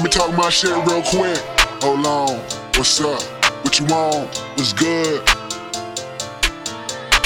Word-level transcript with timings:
Let 0.00 0.04
me 0.04 0.10
talk 0.12 0.34
my 0.34 0.48
shit 0.48 0.70
real 0.70 1.02
quick. 1.02 1.36
Hold 1.82 2.06
on, 2.06 2.38
what's 2.72 3.02
up? 3.02 3.20
What 3.62 3.78
you 3.78 3.84
want? 3.84 4.34
What's 4.56 4.72
good? 4.72 5.20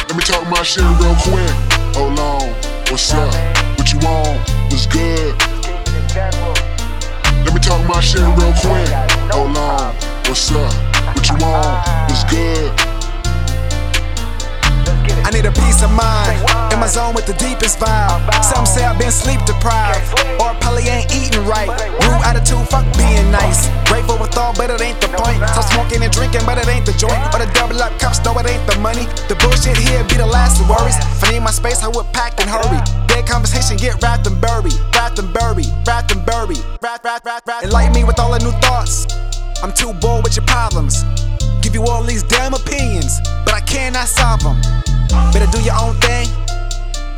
Let 0.08 0.16
me 0.16 0.24
talk 0.24 0.42
my 0.50 0.60
shit 0.64 0.82
real 0.82 1.14
quick. 1.22 1.54
Hold 1.94 2.18
on, 2.18 2.50
what's 2.90 3.14
up? 3.14 3.32
What 3.78 3.92
you 3.92 4.00
want? 4.00 4.40
What's 4.72 4.86
good? 4.86 5.38
Let 7.46 7.54
me 7.54 7.60
talk 7.60 7.86
my 7.86 8.00
shit 8.00 8.22
real 8.22 8.52
quick. 8.58 8.90
Hold 9.30 9.56
on, 9.56 9.94
what's 10.26 10.50
up? 10.50 10.74
What 11.14 11.28
you 11.30 11.36
want? 11.36 11.78
What's 12.10 12.24
good? 12.24 12.72
I 15.22 15.30
need 15.30 15.46
a 15.46 15.52
peace 15.52 15.80
of 15.84 15.92
mind. 15.92 16.42
In 16.72 16.80
my 16.80 16.88
zone 16.88 17.14
with 17.14 17.26
the 17.26 17.34
deepest 17.34 17.78
vibe. 17.78 18.42
Some 18.42 18.66
say 18.66 18.84
I've 18.84 18.98
been 18.98 19.12
sleep 19.12 19.38
deprived. 19.46 20.10
Or 20.42 20.52
probably 20.58 20.88
ain't 20.88 21.14
eating 21.14 21.44
right. 21.46 21.70
It 24.74 24.82
ain't 24.82 25.00
the 25.00 25.08
point. 25.14 25.38
So 25.54 25.62
smoking 25.62 26.02
and 26.02 26.12
drinking, 26.12 26.42
but 26.44 26.58
it 26.58 26.66
ain't 26.68 26.86
the 26.86 26.92
joint. 26.98 27.16
Or 27.30 27.38
the 27.38 27.48
double 27.54 27.78
up 27.80 27.94
cups, 27.98 28.18
no, 28.26 28.34
it 28.38 28.46
ain't 28.46 28.66
the 28.66 28.78
money. 28.82 29.06
The 29.30 29.38
bullshit 29.38 29.78
here 29.78 30.02
be 30.04 30.18
the 30.18 30.26
last 30.26 30.60
of 30.60 30.68
worries. 30.68 30.98
If 30.98 31.24
I 31.24 31.32
need 31.32 31.46
my 31.46 31.54
space, 31.54 31.82
I 31.82 31.88
would 31.88 32.06
pack 32.12 32.40
and 32.40 32.50
hurry. 32.50 32.82
Dead 33.06 33.26
conversation, 33.26 33.76
get 33.76 34.02
wrapped 34.02 34.26
and 34.26 34.40
buried. 34.40 34.74
Wrapped 34.94 35.18
and 35.18 35.32
buried. 35.32 35.70
Wrapped 35.86 36.10
and 36.10 36.26
buried. 36.26 36.62
Wrapped, 36.82 37.04
wrapped, 37.04 37.24
wrapped, 37.24 37.46
wrapped. 37.46 37.64
Enlighten 37.64 37.94
me 37.94 38.04
with 38.04 38.18
all 38.18 38.32
the 38.32 38.42
new 38.42 38.54
thoughts. 38.60 39.06
I'm 39.62 39.72
too 39.72 39.92
bored 40.02 40.24
with 40.24 40.36
your 40.36 40.46
problems. 40.46 41.04
Give 41.62 41.74
you 41.74 41.84
all 41.84 42.02
these 42.02 42.22
damn 42.22 42.52
opinions, 42.52 43.20
but 43.44 43.54
I 43.54 43.60
cannot 43.60 44.08
solve 44.08 44.42
them. 44.42 44.60
Better 45.32 45.50
do 45.50 45.62
your 45.62 45.78
own 45.80 45.94
thing, 46.00 46.28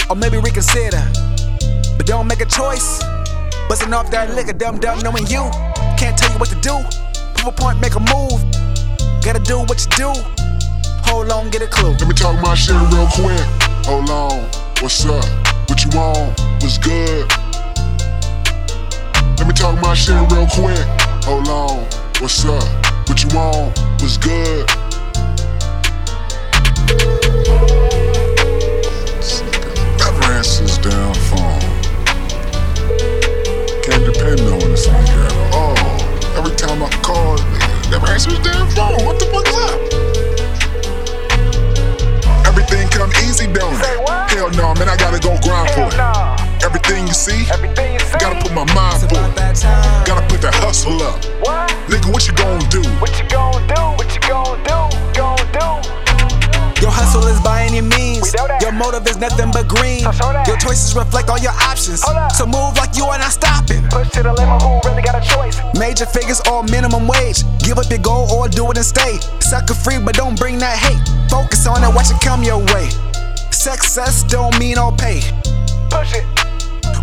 or 0.08 0.14
maybe 0.14 0.38
reconsider. 0.38 1.02
But 1.96 2.06
don't 2.06 2.28
make 2.28 2.40
a 2.40 2.46
choice. 2.46 3.02
Busting 3.68 3.92
off 3.92 4.10
that 4.12 4.30
liquor, 4.34 4.52
dumb 4.52 4.78
dumb, 4.78 5.00
knowing 5.00 5.26
you 5.26 5.50
can't 5.98 6.16
tell 6.16 6.30
you 6.30 6.38
what 6.38 6.48
to 6.50 6.60
do. 6.60 7.05
Prove 7.46 7.58
a 7.58 7.62
point, 7.62 7.80
make 7.80 7.94
a 7.94 8.00
move. 8.00 8.42
Gotta 9.22 9.38
do 9.38 9.60
what 9.60 9.78
you 9.78 9.90
do. 9.96 10.12
Hold 11.06 11.30
on, 11.30 11.48
get 11.48 11.62
a 11.62 11.68
clue. 11.68 11.92
Let 11.92 12.08
me 12.08 12.14
talk 12.14 12.42
my 12.42 12.56
shit 12.56 12.74
real 12.74 13.06
quick. 13.06 13.38
Hold 13.86 14.10
on, 14.10 14.50
what's 14.82 15.04
up? 15.06 15.24
What 15.68 15.84
you 15.84 15.90
want? 15.96 16.40
What's 16.60 16.76
good? 16.78 17.30
Let 19.38 19.46
me 19.46 19.52
talk 19.54 19.80
my 19.80 19.94
shit 19.94 20.16
real 20.32 20.48
quick. 20.48 20.86
Hold 21.22 21.46
on, 21.46 21.86
what's 22.20 22.44
up? 22.44 22.66
What 23.08 23.22
you 23.22 23.28
want? 23.28 23.78
What's 24.00 24.16
good? 24.16 24.85
Everything 46.86 47.08
you 47.08 47.14
see, 47.14 47.50
Everything 47.50 47.94
you 47.94 47.98
see. 47.98 48.18
gotta 48.20 48.38
put 48.38 48.54
my 48.54 48.62
mind 48.72 49.02
It's 49.02 49.10
for 49.10 49.18
about 49.18 49.58
it. 49.58 50.06
Gotta 50.06 50.22
put 50.30 50.40
that 50.42 50.54
hustle 50.54 51.02
up. 51.02 51.18
What? 51.42 51.66
Nigga, 51.90 52.12
what 52.14 52.28
you 52.30 52.34
gonna 52.38 52.62
do? 52.70 52.78
What 53.02 53.10
you 53.18 53.26
gonna 53.26 53.58
do? 53.66 53.82
What 53.98 54.06
you 54.14 54.22
gonna 54.22 54.54
do? 54.62 54.78
Gonna 55.18 55.42
do? 55.50 55.66
Your 56.78 56.94
hustle 56.94 57.26
is 57.26 57.42
by 57.42 57.66
any 57.66 57.80
means. 57.82 58.22
We 58.22 58.30
know 58.38 58.46
that. 58.46 58.62
Your 58.62 58.70
motive 58.70 59.02
is 59.10 59.18
nothing 59.18 59.50
but 59.50 59.66
green. 59.66 60.06
I 60.06 60.14
saw 60.14 60.30
that. 60.30 60.46
Your 60.46 60.56
choices 60.62 60.94
reflect 60.94 61.26
all 61.28 61.42
your 61.42 61.58
options. 61.66 62.06
Hold 62.06 62.18
up. 62.22 62.30
So 62.30 62.46
move 62.46 62.78
like 62.78 62.94
you 62.94 63.02
are 63.10 63.18
not 63.18 63.34
stopping. 63.34 63.82
Push 63.90 64.14
to 64.14 64.22
the 64.22 64.30
limit, 64.30 64.62
who 64.62 64.78
really 64.86 65.02
got 65.02 65.18
a 65.18 65.24
choice? 65.26 65.58
Major 65.74 66.06
figures 66.06 66.38
or 66.46 66.62
minimum 66.70 67.10
wage. 67.10 67.42
Give 67.66 67.82
up 67.82 67.90
your 67.90 67.98
goal 67.98 68.30
or 68.30 68.46
do 68.46 68.62
it 68.70 68.78
and 68.78 68.86
stay. 68.86 69.18
Sucker 69.42 69.74
free, 69.74 69.98
but 69.98 70.14
don't 70.14 70.38
bring 70.38 70.62
that 70.62 70.78
hate. 70.78 71.02
Focus 71.34 71.66
on 71.66 71.82
it, 71.82 71.90
watch 71.90 72.14
it 72.14 72.22
come 72.22 72.46
your 72.46 72.62
way. 72.70 72.86
Success 73.50 74.22
don't 74.22 74.54
mean 74.62 74.78
all 74.78 74.92
pay. 74.94 75.18
Push 75.90 76.14
it. 76.14 76.45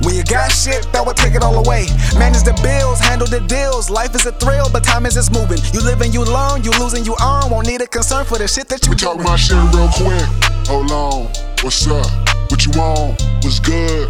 When 0.02 0.16
you 0.16 0.24
got 0.24 0.52
shit, 0.52 0.88
that 0.92 1.06
will 1.06 1.14
take 1.14 1.36
it 1.36 1.44
all 1.44 1.56
away. 1.56 1.86
Manage 2.18 2.44
the 2.44 2.58
bills, 2.66 3.00
handle 3.00 3.28
the 3.28 3.40
deals. 3.42 3.90
Life 3.90 4.16
is 4.16 4.26
a 4.26 4.32
thrill, 4.34 4.68
but 4.74 4.84
time 4.84 5.06
is 5.06 5.14
just 5.14 5.32
moving. 5.32 5.60
You 5.74 5.82
live 5.86 6.02
and 6.02 6.14
you 6.14 6.26
learn, 6.26 6.64
you 6.64 6.72
lose 6.82 6.94
and 6.94 7.06
you 7.06 7.16
earn. 7.22 7.52
Won't 7.52 7.68
need 7.68 7.82
a 7.82 7.88
concern 7.88 8.26
for 8.26 8.38
the 8.38 8.48
shit 8.48 8.68
that 8.70 8.86
you 8.86 8.92
Let 8.92 9.02
me 9.02 9.06
talk 9.06 9.18
my 9.22 9.36
shit 9.36 9.58
real 9.74 9.90
quick. 9.94 10.26
Hold 10.68 10.92
on, 10.92 11.30
what's 11.62 11.86
up? 11.88 12.10
What 12.50 12.66
you 12.66 12.72
want? 12.74 13.22
What's 13.44 13.60
good? 13.60 14.10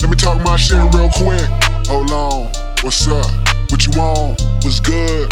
Let 0.00 0.10
me 0.10 0.16
talk 0.16 0.42
my 0.44 0.56
shit 0.56 0.78
real 0.94 1.10
quick. 1.10 1.48
Hold 1.88 2.10
on, 2.10 2.52
what's 2.82 3.08
up? 3.08 3.26
What 3.70 3.86
you 3.86 3.92
want? 3.98 4.40
What's 4.62 4.80
good? 4.80 5.30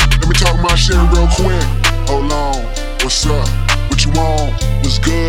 Let 0.00 0.26
me 0.26 0.34
talk 0.34 0.56
my 0.60 0.74
shit 0.74 0.96
real 1.12 1.28
quick. 1.36 1.62
Hold 2.08 2.32
on, 2.32 2.64
what's 3.04 3.26
up? 3.26 3.48
What 3.90 4.04
you 4.04 4.12
want? 4.12 4.52
What's 4.82 4.98
good? 4.98 5.27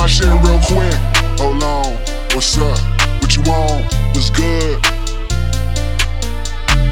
Let 0.00 0.08
me 0.08 0.16
talk 0.16 0.16
my 0.16 0.30
shit 0.30 0.48
real 0.48 0.60
quick. 0.64 0.94
Hold 1.40 1.62
on, 1.62 1.92
what's 2.34 2.56
up? 2.56 2.78
What 3.20 3.36
you 3.36 3.42
want? 3.42 3.84
What's 4.14 4.30
good? 4.30 4.80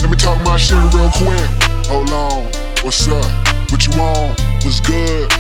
Let 0.03 0.11
me 0.11 0.17
talk 0.17 0.45
my 0.45 0.59
shit 0.59 0.77
real 0.93 1.11
quick. 1.17 1.49
Hold 1.89 2.11
on, 2.11 2.45
what's 2.85 3.09
up? 3.09 3.25
What 3.71 3.87
you 3.87 3.99
want? 3.99 4.39
What's 4.63 4.81
good? 4.81 5.31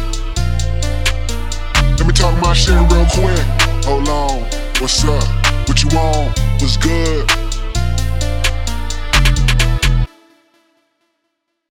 Let 1.98 2.06
me 2.06 2.12
talk 2.14 2.40
my 2.40 2.54
shit 2.54 2.74
real 2.74 3.04
quick. 3.12 3.44
Hold 3.84 4.08
on, 4.08 4.40
what's 4.80 5.04
up? 5.04 5.68
What 5.68 5.82
you 5.82 5.90
want? 5.94 6.38
What's 6.62 6.78
good? 6.78 7.47